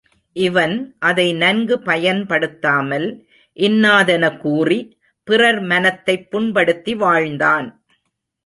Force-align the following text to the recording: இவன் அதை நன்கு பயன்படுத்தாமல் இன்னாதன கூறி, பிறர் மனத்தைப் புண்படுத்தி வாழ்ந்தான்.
இவன் 0.33 0.95
அதை 0.99 1.33
நன்கு 1.33 1.79
பயன்படுத்தாமல் 1.79 3.27
இன்னாதன 3.55 4.37
கூறி, 4.37 4.99
பிறர் 5.23 5.59
மனத்தைப் 5.59 6.31
புண்படுத்தி 6.31 6.95
வாழ்ந்தான். 6.95 7.83